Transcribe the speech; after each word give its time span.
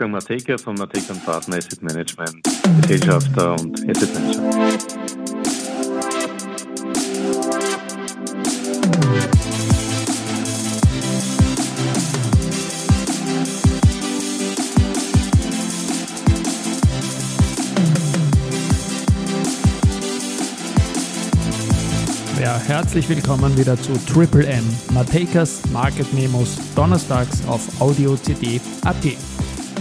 Wolfgang 0.00 0.12
Mateka 0.12 0.56
von 0.56 0.76
Mateka 0.76 1.12
Partner 1.24 1.56
Asset 1.56 1.82
Management, 1.82 2.44
Gesellschafter 2.82 3.54
und 3.54 3.80
Asset 3.90 4.14
Manager. 4.14 4.42
Ja, 22.40 22.56
herzlich 22.68 23.08
willkommen 23.08 23.58
wieder 23.58 23.76
zu 23.76 23.94
Triple 24.06 24.46
M, 24.46 24.64
Matekas 24.92 25.62
Market 25.72 26.12
Memos, 26.14 26.56
donnerstags 26.76 27.44
auf 27.48 27.80
Audio 27.80 28.16
CD 28.16 28.60
AT. 28.84 29.37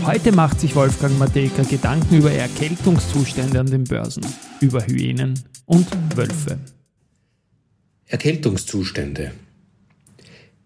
Heute 0.07 0.31
macht 0.31 0.61
sich 0.61 0.73
Wolfgang 0.73 1.19
Mateka 1.19 1.63
Gedanken 1.63 2.19
über 2.19 2.31
Erkältungszustände 2.31 3.59
an 3.59 3.69
den 3.69 3.83
Börsen, 3.83 4.25
über 4.61 4.87
Hyänen 4.87 5.37
und 5.65 5.85
Wölfe. 6.15 6.59
Erkältungszustände. 8.05 9.33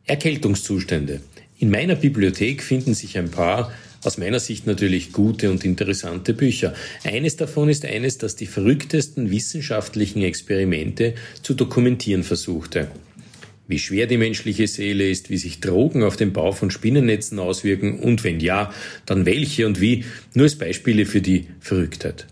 Erkältungszustände. 0.05 1.21
In 1.57 1.71
meiner 1.71 1.95
Bibliothek 1.95 2.61
finden 2.61 2.93
sich 2.93 3.17
ein 3.17 3.31
paar 3.31 3.71
aus 4.03 4.19
meiner 4.19 4.39
Sicht 4.39 4.67
natürlich 4.67 5.11
gute 5.11 5.49
und 5.49 5.65
interessante 5.65 6.35
Bücher. 6.35 6.75
Eines 7.03 7.35
davon 7.35 7.67
ist 7.67 7.83
eines, 7.83 8.19
das 8.19 8.35
die 8.35 8.45
verrücktesten 8.45 9.31
wissenschaftlichen 9.31 10.21
Experimente 10.21 11.15
zu 11.41 11.55
dokumentieren 11.55 12.23
versuchte. 12.23 12.89
Wie 13.71 13.79
schwer 13.79 14.05
die 14.05 14.17
menschliche 14.17 14.67
Seele 14.67 15.09
ist, 15.09 15.29
wie 15.29 15.37
sich 15.37 15.61
Drogen 15.61 16.03
auf 16.03 16.17
den 16.17 16.33
Bau 16.33 16.51
von 16.51 16.71
Spinnennetzen 16.71 17.39
auswirken 17.39 17.99
und 17.99 18.25
wenn 18.25 18.41
ja, 18.41 18.73
dann 19.05 19.25
welche 19.25 19.65
und 19.65 19.79
wie, 19.79 20.03
nur 20.33 20.43
als 20.43 20.57
Beispiele 20.57 21.05
für 21.05 21.21
die 21.21 21.47
Verrücktheit. 21.61 22.27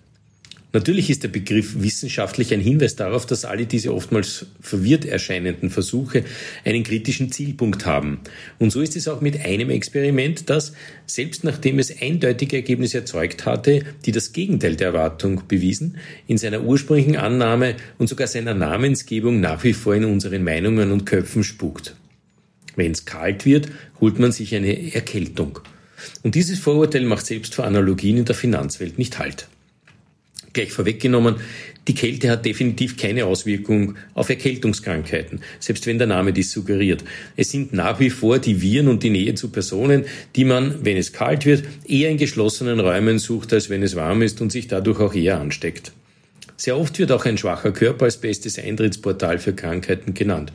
Natürlich 0.71 1.09
ist 1.09 1.23
der 1.23 1.29
Begriff 1.29 1.81
wissenschaftlich 1.81 2.53
ein 2.53 2.59
Hinweis 2.59 2.95
darauf, 2.95 3.25
dass 3.25 3.43
alle 3.43 3.65
diese 3.65 3.91
oftmals 3.91 4.45
verwirrt 4.61 5.03
erscheinenden 5.03 5.71
Versuche 5.71 6.23
einen 6.63 6.83
kritischen 6.83 7.31
Zielpunkt 7.31 7.87
haben. 7.87 8.19
Und 8.59 8.71
so 8.71 8.79
ist 8.81 8.95
es 8.95 9.07
auch 9.07 9.19
mit 9.19 9.43
einem 9.43 9.71
Experiment, 9.71 10.47
das, 10.51 10.73
selbst 11.07 11.43
nachdem 11.43 11.79
es 11.79 11.99
eindeutige 11.99 12.57
Ergebnisse 12.57 12.99
erzeugt 12.99 13.47
hatte, 13.47 13.81
die 14.05 14.11
das 14.11 14.31
Gegenteil 14.31 14.75
der 14.75 14.89
Erwartung 14.89 15.41
bewiesen, 15.47 15.97
in 16.27 16.37
seiner 16.37 16.61
ursprünglichen 16.61 17.15
Annahme 17.15 17.75
und 17.97 18.07
sogar 18.07 18.27
seiner 18.27 18.53
Namensgebung 18.53 19.39
nach 19.39 19.63
wie 19.63 19.73
vor 19.73 19.95
in 19.95 20.05
unseren 20.05 20.43
Meinungen 20.43 20.91
und 20.91 21.07
Köpfen 21.07 21.43
spukt. 21.43 21.95
Wenn 22.75 22.91
es 22.91 23.05
kalt 23.05 23.43
wird, 23.43 23.69
holt 23.99 24.19
man 24.19 24.31
sich 24.31 24.53
eine 24.53 24.93
Erkältung. 24.93 25.59
Und 26.21 26.35
dieses 26.35 26.59
Vorurteil 26.59 27.05
macht 27.05 27.25
selbst 27.25 27.55
vor 27.55 27.65
Analogien 27.65 28.17
in 28.17 28.25
der 28.25 28.35
Finanzwelt 28.35 28.99
nicht 28.99 29.17
Halt 29.17 29.47
gleich 30.53 30.71
vorweggenommen, 30.71 31.35
die 31.87 31.95
Kälte 31.95 32.29
hat 32.29 32.45
definitiv 32.45 32.97
keine 32.97 33.25
Auswirkung 33.25 33.95
auf 34.13 34.29
Erkältungskrankheiten, 34.29 35.41
selbst 35.59 35.87
wenn 35.87 35.97
der 35.97 36.07
Name 36.07 36.33
dies 36.33 36.51
suggeriert. 36.51 37.03
Es 37.35 37.49
sind 37.49 37.73
nach 37.73 37.99
wie 37.99 38.11
vor 38.11 38.37
die 38.37 38.61
Viren 38.61 38.87
und 38.87 39.01
die 39.01 39.09
Nähe 39.09 39.33
zu 39.33 39.49
Personen, 39.49 40.05
die 40.35 40.45
man, 40.45 40.85
wenn 40.85 40.97
es 40.97 41.13
kalt 41.13 41.45
wird, 41.45 41.63
eher 41.87 42.09
in 42.09 42.17
geschlossenen 42.17 42.79
Räumen 42.79 43.17
sucht, 43.17 43.53
als 43.53 43.69
wenn 43.69 43.81
es 43.81 43.95
warm 43.95 44.21
ist 44.21 44.39
und 44.41 44.51
sich 44.51 44.67
dadurch 44.67 44.99
auch 44.99 45.15
eher 45.15 45.39
ansteckt. 45.39 45.91
Sehr 46.57 46.77
oft 46.77 46.99
wird 46.99 47.11
auch 47.11 47.25
ein 47.25 47.37
schwacher 47.37 47.71
Körper 47.71 48.05
als 48.05 48.17
bestes 48.17 48.59
Eintrittsportal 48.59 49.39
für 49.39 49.53
Krankheiten 49.53 50.13
genannt. 50.13 50.51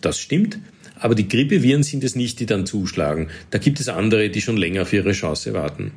Das 0.00 0.18
stimmt, 0.18 0.58
aber 0.94 1.14
die 1.14 1.28
Grippeviren 1.28 1.82
sind 1.82 2.04
es 2.04 2.14
nicht, 2.14 2.40
die 2.40 2.46
dann 2.46 2.66
zuschlagen. 2.66 3.28
Da 3.50 3.58
gibt 3.58 3.80
es 3.80 3.88
andere, 3.88 4.30
die 4.30 4.40
schon 4.40 4.56
länger 4.56 4.82
auf 4.82 4.92
ihre 4.92 5.12
Chance 5.12 5.52
warten. 5.52 5.92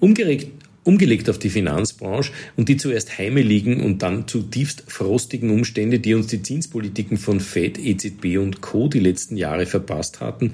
Umgeregt, 0.00 0.48
umgelegt 0.84 1.28
auf 1.30 1.38
die 1.38 1.50
Finanzbranche 1.50 2.32
und 2.56 2.68
die 2.68 2.76
zuerst 2.76 3.18
heime 3.18 3.42
liegen 3.42 3.82
und 3.82 4.02
dann 4.02 4.28
zutiefst 4.28 4.84
frostigen 4.86 5.50
Umstände, 5.50 5.98
die 5.98 6.14
uns 6.14 6.28
die 6.28 6.42
Zinspolitiken 6.42 7.16
von 7.16 7.40
Fed, 7.40 7.78
EZB 7.78 8.38
und 8.38 8.60
Co. 8.60 8.88
die 8.88 9.00
letzten 9.00 9.36
Jahre 9.36 9.66
verpasst 9.66 10.20
hatten, 10.20 10.52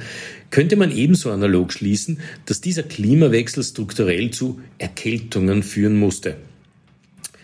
könnte 0.50 0.76
man 0.76 0.96
ebenso 0.96 1.30
analog 1.30 1.72
schließen, 1.72 2.20
dass 2.46 2.60
dieser 2.60 2.84
Klimawechsel 2.84 3.62
strukturell 3.62 4.30
zu 4.30 4.60
Erkältungen 4.78 5.62
führen 5.62 5.96
musste. 5.96 6.36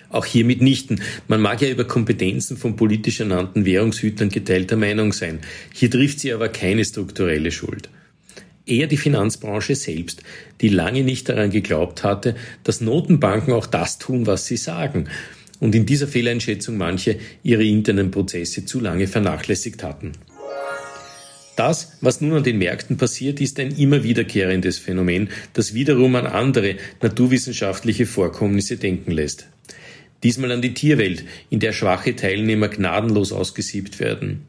Auch 0.09 0.25
hier 0.25 0.45
mitnichten. 0.45 1.03
Man 1.27 1.41
mag 1.41 1.61
ja 1.61 1.69
über 1.69 1.85
Kompetenzen 1.85 2.57
von 2.57 2.77
politisch 2.77 3.19
ernannten 3.19 3.65
Währungshütern 3.65 4.29
geteilter 4.29 4.77
Meinung 4.77 5.13
sein. 5.13 5.41
Hier 5.75 5.91
trifft 5.91 6.21
sie 6.21 6.33
aber 6.33 6.49
keine 6.49 6.85
strukturelle 6.85 7.51
Schuld 7.51 7.91
eher 8.67 8.87
die 8.87 8.97
Finanzbranche 8.97 9.77
selbst, 9.77 10.23
die 10.61 10.69
lange 10.69 11.05
nicht 11.05 11.29
daran 11.29 11.51
geglaubt 11.51 12.03
hatte, 12.03 12.35
dass 12.65 12.81
Notenbanken 12.81 13.53
auch 13.53 13.67
das 13.67 13.99
tun, 13.99 14.27
was 14.27 14.47
sie 14.47 14.57
sagen 14.57 15.09
und 15.61 15.75
in 15.75 15.87
dieser 15.87 16.09
Fehleinschätzung 16.09 16.77
manche 16.77 17.19
ihre 17.43 17.65
internen 17.65 18.11
Prozesse 18.11 18.65
zu 18.65 18.81
lange 18.81 19.07
vernachlässigt 19.07 19.83
hatten. 19.83 20.13
Das, 21.57 21.93
was 22.03 22.21
nun 22.21 22.35
an 22.35 22.45
den 22.45 22.59
Märkten 22.59 22.99
passiert, 22.99 23.41
ist 23.41 23.59
ein 23.59 23.75
immer 23.79 24.03
wiederkehrendes 24.03 24.79
Phänomen, 24.79 25.31
das 25.55 25.73
wiederum 25.73 26.15
an 26.17 26.27
andere 26.27 26.77
naturwissenschaftliche 27.01 28.05
Vorkommnisse 28.05 28.77
denken 28.77 29.11
lässt. 29.11 29.47
Diesmal 30.23 30.53
an 30.53 30.61
die 30.61 30.75
Tierwelt, 30.75 31.25
in 31.49 31.61
der 31.61 31.73
schwache 31.73 32.15
Teilnehmer 32.15 32.69
gnadenlos 32.69 33.33
ausgesiebt 33.33 34.01
werden. 34.01 34.43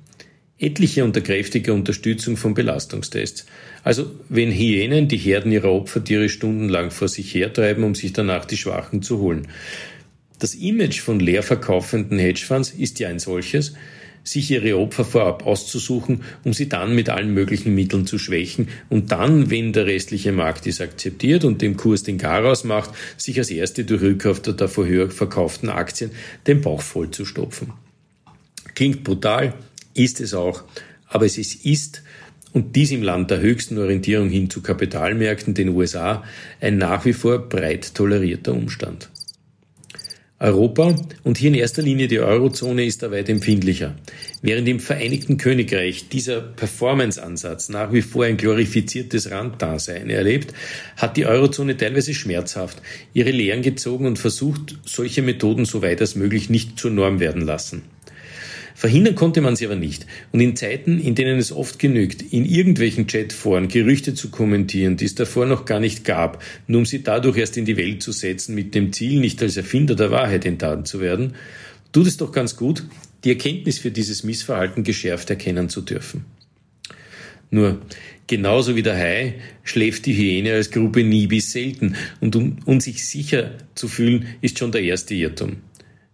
Etliche 0.59 1.03
unter 1.03 1.22
kräftiger 1.22 1.73
Unterstützung 1.73 2.35
von 2.35 2.56
Belastungstests. 2.56 3.45
Also 3.84 4.12
wenn 4.29 4.51
Hyänen 4.51 5.07
die 5.07 5.18
Herden 5.18 5.51
ihrer 5.51 5.72
Opfertiere 5.72 6.29
stundenlang 6.29 6.90
vor 6.90 7.07
sich 7.07 7.34
hertreiben, 7.35 7.84
um 7.84 7.94
sich 7.94 8.13
danach 8.13 8.45
die 8.45 8.57
Schwachen 8.57 9.03
zu 9.03 9.19
holen. 9.19 9.47
Das 10.40 10.56
Image 10.56 11.01
von 11.01 11.19
leer 11.19 11.44
verkaufenden 11.44 12.17
Hedgefonds 12.17 12.72
ist 12.72 13.00
ja 13.00 13.09
ein 13.09 13.19
solches, 13.19 13.73
sich 14.23 14.51
ihre 14.51 14.78
Opfer 14.78 15.06
vorab 15.06 15.46
auszusuchen, 15.46 16.23
um 16.44 16.53
sie 16.53 16.67
dann 16.67 16.94
mit 16.94 17.09
allen 17.09 17.34
möglichen 17.34 17.73
Mitteln 17.73 18.06
zu 18.06 18.19
schwächen 18.19 18.67
und 18.90 19.12
dann, 19.12 19.50
wenn 19.50 19.73
der 19.73 19.85
restliche 19.85 20.31
Markt 20.31 20.66
dies 20.66 20.81
akzeptiert 20.81 21.46
und 21.46 21.62
dem 21.62 21.78
Kurs 21.78 22.03
den 22.03 22.17
Garaus 22.17 22.63
macht, 22.63 22.91
sich 23.16 23.38
als 23.38 23.50
erste 23.50 23.85
durch 23.85 24.01
Rückkauf 24.01 24.41
der 24.41 24.53
davor 24.53 24.85
höher 24.85 25.09
verkauften 25.09 25.69
Aktien 25.69 26.12
den 26.46 26.62
Bauch 26.62 26.81
voll 26.81 27.09
zu 27.12 27.25
stopfen. 27.25 27.73
Klingt 28.75 29.03
brutal, 29.03 29.53
ist 29.97 30.22
es 30.22 30.34
auch. 30.34 30.63
Aber 31.08 31.25
es 31.25 31.38
ist, 31.38 31.66
ist 31.66 32.03
und 32.53 32.75
dies 32.75 32.91
im 32.91 33.03
Land 33.03 33.31
der 33.31 33.40
höchsten 33.40 33.78
Orientierung 33.78 34.30
hin 34.30 34.50
zu 34.50 34.62
Kapitalmärkten, 34.62 35.53
den 35.53 35.69
USA, 35.69 36.24
ein 36.59 36.78
nach 36.78 37.06
wie 37.06 37.13
vor 37.13 37.50
breit 37.50 37.94
tolerierter 37.94 38.53
Umstand. 38.53 39.09
Europa 40.40 40.96
und 41.24 41.40
hier 41.40 41.47
in 41.47 41.56
erster 41.56 41.81
Linie 41.81 42.08
die 42.08 42.19
Eurozone 42.19 42.85
ist 42.85 43.02
da 43.02 43.09
weit 43.09 43.28
empfindlicher. 43.28 43.96
Während 44.44 44.68
im 44.68 44.80
Vereinigten 44.80 45.38
Königreich 45.38 46.09
dieser 46.09 46.41
Performance-Ansatz 46.41 47.69
nach 47.69 47.91
wie 47.91 48.03
vor 48.03 48.25
ein 48.25 48.38
glorifiziertes 48.38 49.31
Randdasein 49.31 50.12
erlebt, 50.12 50.53
hat 50.96 51.18
die 51.18 51.25
Eurozone 51.25 51.75
teilweise 51.75 52.14
schmerzhaft 52.14 52.84
ihre 53.14 53.31
Lehren 53.31 53.64
gezogen 53.64 54.06
und 54.06 54.19
versucht, 54.19 54.78
solche 54.85 55.24
Methoden 55.24 55.66
so 55.66 55.81
weit 55.81 56.02
als 56.02 56.16
möglich 56.16 56.52
nicht 56.52 56.78
zur 56.78 56.91
Norm 56.91 57.19
werden 57.19 57.41
lassen. 57.41 57.81
Verhindern 58.79 59.15
konnte 59.15 59.41
man 59.41 59.55
sie 59.55 59.65
aber 59.65 59.75
nicht. 59.75 60.05
Und 60.31 60.39
in 60.39 60.55
Zeiten, 60.55 60.99
in 60.99 61.15
denen 61.15 61.39
es 61.39 61.51
oft 61.51 61.79
genügt, 61.79 62.21
in 62.21 62.45
irgendwelchen 62.45 63.07
Chatforen 63.07 63.69
Gerüchte 63.69 64.13
zu 64.13 64.29
kommentieren, 64.29 64.97
die 64.97 65.05
es 65.05 65.15
davor 65.15 65.47
noch 65.47 65.65
gar 65.65 65.79
nicht 65.79 66.05
gab, 66.05 66.43
nur 66.67 66.81
um 66.81 66.85
sie 66.85 67.01
dadurch 67.01 67.37
erst 67.37 67.57
in 67.57 67.66
die 67.66 67.75
Welt 67.75 68.03
zu 68.03 68.11
setzen, 68.11 68.53
mit 68.53 68.75
dem 68.75 68.93
Ziel, 68.93 69.19
nicht 69.19 69.41
als 69.41 69.57
Erfinder 69.57 69.95
der 69.95 70.11
Wahrheit 70.11 70.45
enttarnt 70.45 70.87
zu 70.87 71.01
werden, 71.01 71.33
tut 71.91 72.05
es 72.05 72.17
doch 72.17 72.31
ganz 72.31 72.55
gut, 72.55 72.83
die 73.23 73.29
Erkenntnis 73.29 73.79
für 73.79 73.89
dieses 73.89 74.23
Missverhalten 74.23 74.83
geschärft 74.83 75.31
erkennen 75.31 75.69
zu 75.69 75.81
dürfen. 75.81 76.25
Nur, 77.49 77.81
genauso 78.27 78.75
wie 78.75 78.83
der 78.83 78.95
Hai 78.95 79.41
schläft 79.63 80.05
die 80.05 80.13
Hyäne 80.13 80.53
als 80.53 80.69
Gruppe 80.69 81.03
nie 81.03 81.25
bis 81.25 81.51
selten 81.51 81.95
und 82.19 82.35
um, 82.35 82.57
um 82.66 82.79
sich 82.79 83.07
sicher 83.07 83.53
zu 83.73 83.87
fühlen, 83.87 84.28
ist 84.41 84.59
schon 84.59 84.72
der 84.72 84.84
erste 84.84 85.16
Irrtum. 85.16 85.57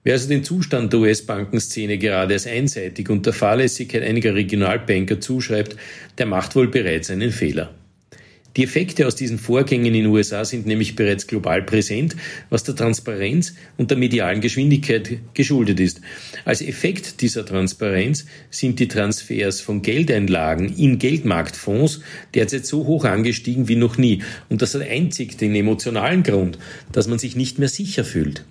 Wer 0.03 0.13
also 0.15 0.27
den 0.27 0.43
Zustand 0.43 0.91
der 0.91 0.99
US-Bankenszene 0.99 1.97
gerade 1.97 2.33
als 2.33 2.45
einseitig 2.45 3.09
und 3.09 3.25
der 3.25 3.31
Fahrlässigkeit 3.31 4.03
einiger 4.03 4.35
Regionalbanker 4.35 5.21
zuschreibt, 5.21 5.77
der 6.17 6.25
macht 6.25 6.57
wohl 6.57 6.67
bereits 6.67 7.09
einen 7.09 7.31
Fehler. 7.31 7.73
Die 8.57 8.63
Effekte 8.63 9.07
aus 9.07 9.15
diesen 9.15 9.39
Vorgängen 9.39 9.87
in 9.87 9.93
den 9.93 10.05
USA 10.07 10.45
sind 10.45 10.67
nämlich 10.67 10.95
bereits 10.95 11.25
global 11.25 11.63
präsent, 11.63 12.15
was 12.51 12.63
der 12.63 12.75
Transparenz 12.75 13.55
und 13.77 13.89
der 13.89 13.97
medialen 13.97 14.41
Geschwindigkeit 14.41 15.19
geschuldet 15.33 15.79
ist. 15.79 16.01
Als 16.45 16.61
Effekt 16.61 17.21
dieser 17.21 17.45
Transparenz 17.45 18.25
sind 18.51 18.79
die 18.79 18.89
Transfers 18.89 19.61
von 19.61 19.81
Geldeinlagen 19.81 20.71
in 20.77 20.99
Geldmarktfonds 20.99 22.01
derzeit 22.35 22.67
so 22.67 22.85
hoch 22.85 23.05
angestiegen 23.05 23.69
wie 23.69 23.77
noch 23.77 23.97
nie. 23.97 24.21
Und 24.49 24.61
das 24.61 24.75
hat 24.75 24.83
einzig 24.83 25.37
den 25.37 25.55
emotionalen 25.55 26.21
Grund, 26.21 26.59
dass 26.91 27.07
man 27.07 27.17
sich 27.17 27.35
nicht 27.35 27.57
mehr 27.57 27.69
sicher 27.69 28.03
fühlt. 28.03 28.43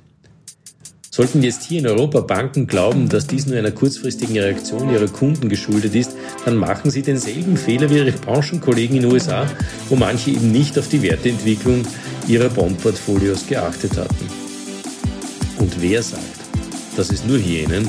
Sollten 1.14 1.42
jetzt 1.42 1.64
hier 1.64 1.80
in 1.80 1.86
Europa 1.86 2.20
Banken 2.20 2.66
glauben, 2.66 3.10
dass 3.10 3.26
dies 3.26 3.44
nur 3.44 3.58
einer 3.58 3.70
kurzfristigen 3.70 4.38
Reaktion 4.38 4.90
ihrer 4.90 5.08
Kunden 5.08 5.50
geschuldet 5.50 5.94
ist, 5.94 6.12
dann 6.46 6.56
machen 6.56 6.90
sie 6.90 7.02
denselben 7.02 7.58
Fehler 7.58 7.90
wie 7.90 7.98
ihre 7.98 8.12
Branchenkollegen 8.12 8.96
in 8.96 9.02
den 9.02 9.12
USA, 9.12 9.46
wo 9.90 9.96
manche 9.96 10.30
eben 10.30 10.50
nicht 10.52 10.78
auf 10.78 10.88
die 10.88 11.02
Werteentwicklung 11.02 11.82
ihrer 12.28 12.48
Bondportfolios 12.48 13.46
geachtet 13.46 13.98
hatten. 13.98 14.26
Und 15.58 15.82
wer 15.82 16.02
sagt, 16.02 16.22
dass 16.96 17.10
es 17.10 17.26
nur 17.26 17.36
Hyänen, 17.36 17.86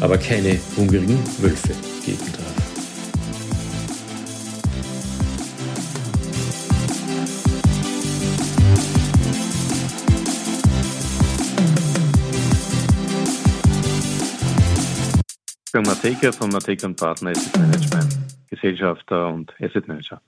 aber 0.00 0.18
keine 0.18 0.58
hungrigen 0.76 1.20
Wölfe 1.38 1.70
geben 2.04 2.18
darf? 2.32 2.45
Mateka 15.74 16.32
von 16.32 16.50
Mateka 16.50 16.86
und 16.86 16.96
Partner 16.96 17.30
Asset 17.30 17.58
Management, 17.58 18.16
Gesellschafter 18.48 19.28
und 19.28 19.52
Asset 19.60 19.86
Manager. 19.86 20.20